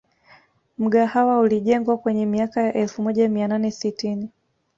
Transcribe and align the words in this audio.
Mgahawa 0.77 1.39
ulijengwa 1.39 1.97
kwenye 1.97 2.25
miaka 2.25 2.61
ya 2.61 2.73
elfu 2.73 3.01
moja 3.01 3.29
mia 3.29 3.47
nane 3.47 3.71
sitini 3.71 4.29